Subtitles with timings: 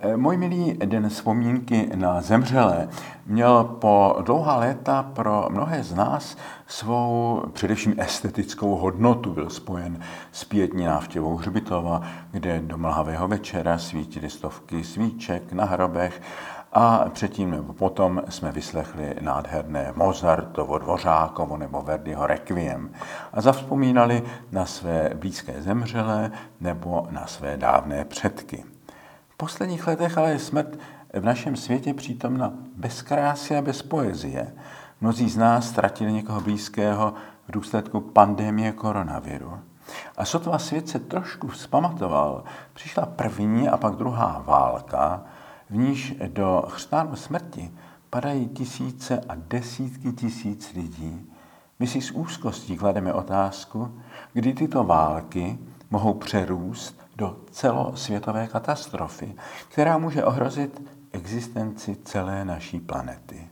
[0.00, 2.88] Eh, můj milý den vzpomínky na zemřelé
[3.26, 9.32] měl po dlouhá léta pro mnohé z nás svou především estetickou hodnotu.
[9.32, 10.00] Byl spojen
[10.32, 16.22] s pětní návštěvou Hřbitova, kde do mlhavého večera svítily stovky svíček na hrobech
[16.72, 22.90] a předtím nebo potom jsme vyslechli nádherné Mozartovo, Dvořákovo nebo Verdiho Requiem
[23.32, 24.22] a zavzpomínali
[24.52, 28.75] na své blízké zemřelé nebo na své dávné předky.
[29.36, 30.78] Posledních letech ale je smrt
[31.12, 34.54] v našem světě přítomna bez krásy a bez poezie.
[35.00, 37.14] Mnozí z nás ztratili někoho blízkého
[37.48, 39.58] v důsledku pandemie koronaviru.
[40.16, 45.24] A sotva svět se trošku vzpamatoval, přišla první a pak druhá válka,
[45.70, 47.72] v níž do chřtánu smrti
[48.10, 51.30] padají tisíce a desítky tisíc lidí.
[51.78, 54.00] My si s úzkostí klademe otázku,
[54.32, 55.58] kdy tyto války
[55.90, 59.34] mohou přerůst do celosvětové katastrofy,
[59.68, 63.48] která může ohrozit existenci celé naší planety.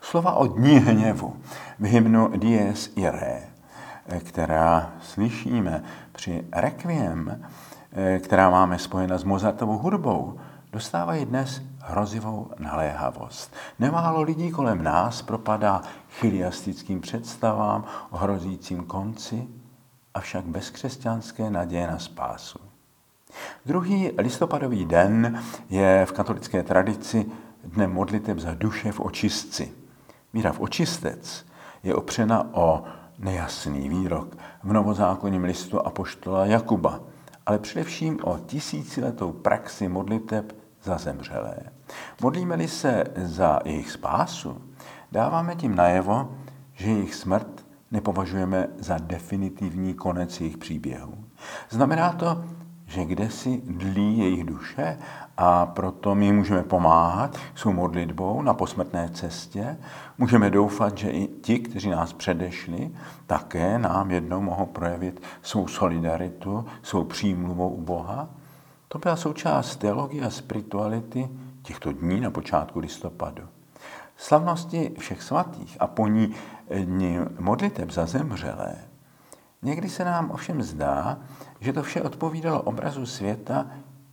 [0.00, 1.36] Slova o dní hněvu
[1.78, 3.48] v hymnu Dies Irae,
[4.24, 7.44] která slyšíme při Requiem,
[8.20, 10.40] která máme spojena s Mozartovou hudbou,
[10.72, 13.54] dostávají dnes hrozivou naléhavost.
[13.78, 19.48] Nemálo lidí kolem nás propadá chiliastickým představám o hrozícím konci,
[20.14, 22.58] avšak bez křesťanské naděje na spásu.
[23.66, 27.26] Druhý listopadový den je v katolické tradici
[27.64, 29.72] dnem modliteb za duše v očistci.
[30.34, 31.46] Víra v očistec
[31.82, 32.84] je opřena o
[33.18, 37.00] nejasný výrok v novozákonním listu apoštola Jakuba,
[37.46, 41.56] ale především o tisíciletou praxi modliteb za zemřelé.
[42.22, 44.62] Modlíme-li se za jejich spásu,
[45.12, 46.32] dáváme tím najevo,
[46.72, 51.24] že jejich smrt nepovažujeme za definitivní konec jejich příběhu.
[51.70, 52.44] Znamená to,
[52.88, 54.98] že kde si dlí jejich duše
[55.36, 59.76] a proto my můžeme pomáhat svou modlitbou na posmrtné cestě.
[60.18, 62.90] Můžeme doufat, že i ti, kteří nás předešli,
[63.26, 68.28] také nám jednou mohou projevit svou solidaritu, svou přímluvou u Boha.
[68.88, 71.28] To byla součást teologie a spirituality
[71.62, 73.42] těchto dní na počátku listopadu.
[74.16, 76.34] Slavnosti všech svatých a po ní
[76.84, 78.74] dní modliteb za zemřelé.
[79.62, 81.18] Někdy se nám ovšem zdá,
[81.60, 83.66] že to vše odpovídalo obrazu světa,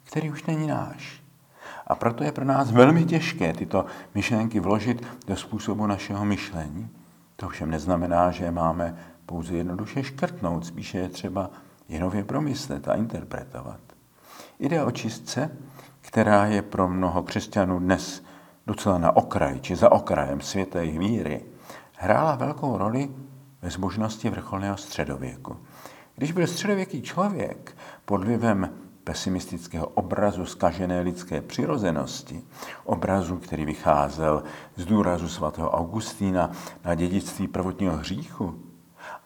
[0.04, 1.24] který už není náš.
[1.88, 3.86] A proto je pro nás velmi těžké tyto
[4.16, 6.90] myšlenky vložit do způsobu našeho myšlení.
[7.36, 11.50] To všem neznamená, že máme pouze jednoduše škrtnout, spíše je třeba
[11.90, 13.80] jenově promyslet a interpretovat.
[14.60, 15.52] Jde o čistce,
[16.02, 18.24] která je pro mnoho křesťanů dnes
[18.68, 21.46] docela na okraji či za okrajem světa jejich víry,
[21.98, 23.10] hrála velkou roli
[23.66, 25.58] ve zbožnosti vrcholného středověku.
[26.16, 28.70] Když byl středověký člověk pod vlivem
[29.04, 32.42] pesimistického obrazu zkažené lidské přirozenosti,
[32.84, 34.44] obrazu, který vycházel
[34.76, 36.52] z důrazu svatého Augustína
[36.86, 38.60] na dědictví prvotního hříchu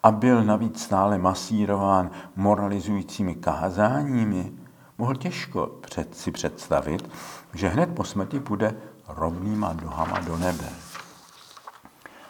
[0.03, 4.51] a byl navíc stále masírován moralizujícími kázáními,
[4.97, 7.09] mohl těžko před si představit,
[7.53, 8.75] že hned po smrti půjde
[9.07, 10.88] rovnýma nohama do nebe.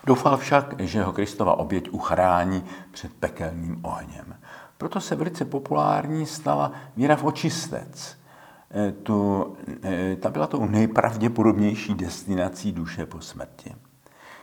[0.09, 4.35] Doufal však, že ho Kristova oběť uchrání před pekelným ohněm.
[4.77, 8.17] Proto se velice populární stala víra v očistec.
[8.75, 9.47] E, tu,
[9.83, 13.75] e, ta byla tou nejpravděpodobnější destinací duše po smrti.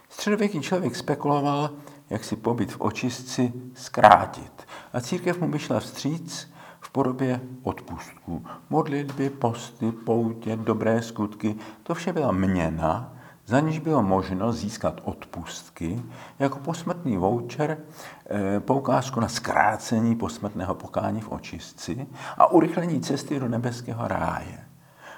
[0.09, 1.71] Středověký člověk spekuloval,
[2.11, 4.67] jak si pobyt v očistci zkrátit.
[4.93, 8.45] A církev mu vyšla vstříc v podobě odpustků.
[8.71, 13.16] Modlitby, posty, poutě, dobré skutky, to vše byla měna
[13.47, 16.03] za níž bylo možno získat odpustky
[16.39, 17.79] jako posmrtný voucher,
[18.27, 22.07] eh, poukázku na zkrácení posmrtného pokání v očistci
[22.39, 24.65] a urychlení cesty do nebeského ráje.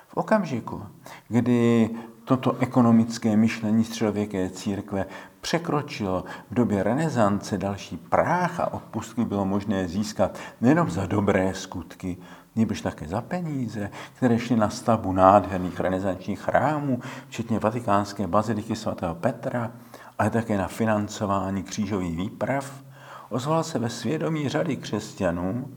[0.09, 0.83] V okamžiku,
[1.29, 1.91] kdy
[2.29, 5.07] toto ekonomické myšlení středověké církve
[5.41, 12.17] překročilo v době renesance další práh a odpustky bylo možné získat nejenom za dobré skutky,
[12.57, 19.15] nebož také za peníze, které šly na stavbu nádherných renesančních chrámů, včetně vatikánské baziliky svatého
[19.15, 19.73] Petra,
[20.19, 22.83] ale také na financování křížových výprav,
[23.29, 25.69] ozval se ve svědomí řady křesťanů,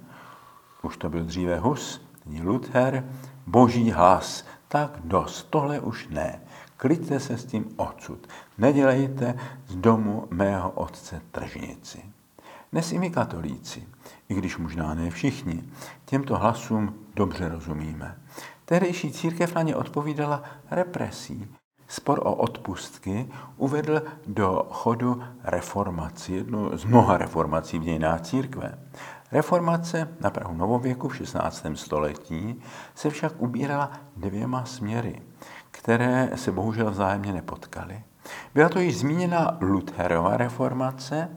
[0.81, 3.05] už to byl dříve Hus, nyní Luther,
[3.47, 6.39] boží hlas, tak dost, tohle už ne.
[6.77, 8.27] Kliďte se s tím odsud.
[8.57, 9.35] Nedělejte
[9.67, 12.03] z domu mého otce tržnici.
[12.71, 13.87] Dnes i my katolíci,
[14.29, 15.63] i když možná ne všichni,
[16.05, 18.17] těmto hlasům dobře rozumíme.
[18.65, 21.47] Tehdejší církev na ně odpovídala represí.
[21.87, 28.77] Spor o odpustky uvedl do chodu reformaci, jednu z mnoha reformací v dějinách církve.
[29.31, 31.65] Reformace na Prahu novověku v 16.
[31.73, 32.61] století
[32.95, 35.21] se však ubírala dvěma směry,
[35.71, 38.03] které se bohužel vzájemně nepotkaly.
[38.53, 41.29] Byla to již zmíněna Lutherova reformace,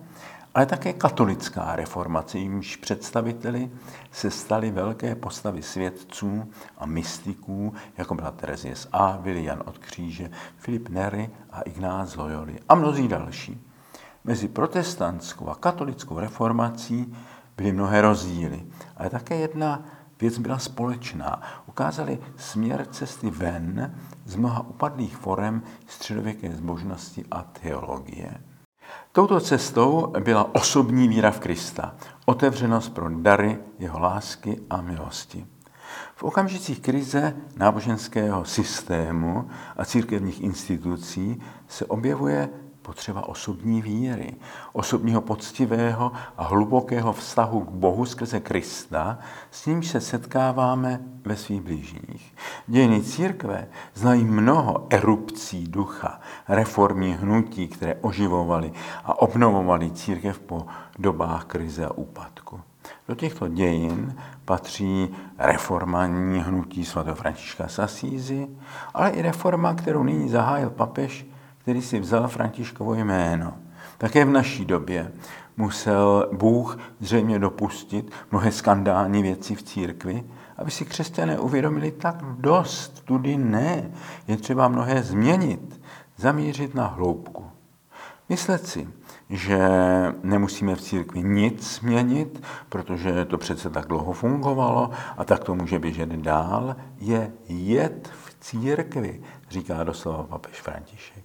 [0.55, 3.70] ale také katolická reformace, jimž představiteli
[4.12, 10.31] se staly velké postavy svědců a mystiků, jako byla Terezie z Ávily, Jan od Kříže,
[10.56, 13.67] Filip Nery a Ignác Loyoli a mnozí další.
[14.25, 17.14] Mezi protestantskou a katolickou reformací
[17.56, 18.62] byly mnohé rozdíly,
[18.97, 19.85] ale také jedna
[20.21, 21.43] věc byla společná.
[21.67, 28.35] Ukázali směr cesty ven z mnoha upadlých forem středověké zbožnosti a teologie.
[29.12, 35.47] Touto cestou byla osobní víra v Krista, otevřenost pro dary jeho lásky a milosti.
[36.15, 42.49] V okamžicích krize náboženského systému a církevních institucí se objevuje
[42.84, 44.34] potřeba osobní víry,
[44.72, 49.19] osobního poctivého a hlubokého vztahu k Bohu skrze Krista,
[49.50, 52.34] s nímž se setkáváme ve svých blížních.
[52.66, 58.72] Dějiny církve znají mnoho erupcí ducha, reformní hnutí, které oživovaly
[59.04, 60.66] a obnovovaly církev po
[60.98, 62.60] dobách krize a úpadku.
[63.08, 66.98] Do těchto dějin patří reformální hnutí sv.
[67.14, 68.48] Františka Sasízy,
[68.94, 71.26] ale i reforma, kterou nyní zahájil papež
[71.64, 73.52] který si vzal Františkovo jméno.
[73.99, 75.12] Také v naší době
[75.56, 80.25] musel Bůh zřejmě dopustit mnohé skandální věci v církvi,
[80.56, 83.90] aby si křesťané uvědomili tak dost, tudy ne,
[84.28, 85.81] je třeba mnohé změnit,
[86.16, 87.44] zamířit na hloubku.
[88.28, 88.88] Myslet si,
[89.31, 89.58] že
[90.22, 95.78] nemusíme v církvi nic změnit, protože to přece tak dlouho fungovalo a tak to může
[95.78, 101.24] běžet dál, je jet v církvi, říká doslova papež František.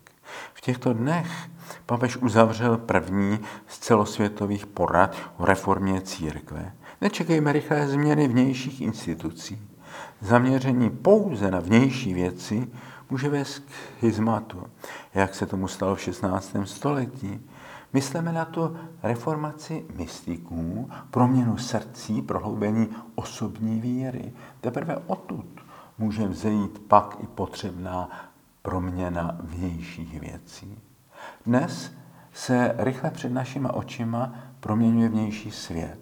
[0.54, 1.31] V těchto dnech
[1.86, 6.74] papež uzavřel první z celosvětových porad o reformě církve.
[7.02, 9.62] Nečekejme rychlé změny vnějších institucí.
[10.22, 12.68] Zaměření pouze na vnější věci
[13.10, 14.64] může vést k hizmatu,
[15.14, 16.56] jak se tomu stalo v 16.
[16.64, 17.50] století.
[17.94, 24.34] Myslíme na tu reformaci mystiků, proměnu srdcí, prohloubení osobní víry.
[24.62, 25.46] Teprve odtud
[25.98, 28.10] může vzejít pak i potřebná
[28.61, 30.77] proměna vnějších věcí.
[31.45, 31.91] Dnes
[32.33, 36.00] se rychle před našima očima proměňuje vnější svět.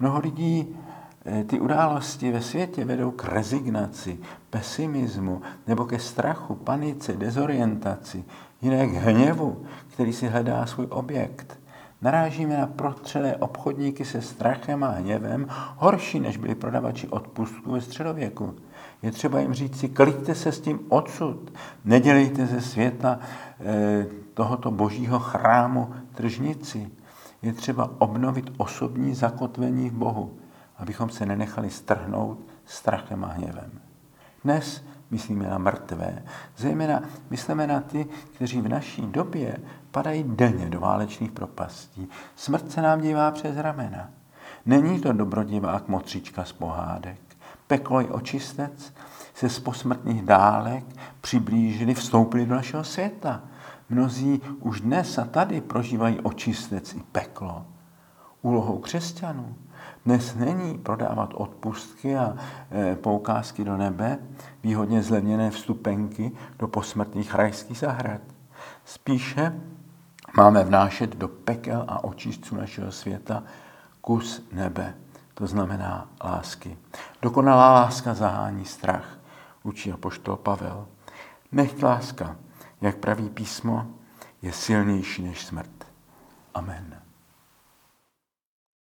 [0.00, 0.76] Mnoho lidí
[1.24, 4.18] eh, ty události ve světě vedou k rezignaci,
[4.50, 8.24] pesimismu nebo ke strachu, panice, dezorientaci,
[8.62, 11.58] jiné k hněvu, který si hledá svůj objekt.
[12.02, 15.46] Narážíme na protřelé obchodníky se strachem a hněvem,
[15.76, 18.54] horší než byli prodavači odpustků ve středověku.
[19.02, 21.52] Je třeba jim říct si, kliďte se s tím odsud,
[21.84, 23.18] nedělejte ze světa
[23.60, 26.90] eh, tohoto božího chrámu tržnici.
[27.42, 30.38] Je třeba obnovit osobní zakotvení v Bohu,
[30.76, 33.70] abychom se nenechali strhnout strachem a hněvem.
[34.44, 36.22] Dnes myslíme na mrtvé,
[36.56, 39.58] zejména myslíme na ty, kteří v naší době
[39.90, 42.08] padají denně do válečných propastí.
[42.36, 44.10] Smrt se nám dívá přes ramena.
[44.66, 47.27] Není to dobrodivák motřička z pohádek.
[47.68, 48.94] Peklo i očistec
[49.34, 50.84] se z posmrtných dálek
[51.20, 53.40] přiblížili, vstoupili do našeho světa.
[53.90, 57.64] Mnozí už dnes a tady prožívají očistec i peklo.
[58.42, 59.54] Úlohou křesťanů
[60.04, 62.36] dnes není prodávat odpustky a
[62.70, 64.18] e, poukázky do nebe,
[64.62, 68.20] výhodně zlevněné vstupenky do posmrtných rajských zahrad.
[68.84, 69.60] Spíše
[70.36, 73.42] máme vnášet do pekel a očistců našeho světa
[74.00, 74.94] kus nebe,
[75.38, 76.78] to znamená lásky.
[77.22, 79.18] Dokonalá láska zahání strach,
[79.62, 80.86] učí apoštol Pavel.
[81.52, 82.36] Nech láska,
[82.80, 83.86] jak praví písmo,
[84.42, 85.86] je silnější než smrt.
[86.54, 87.07] Amen.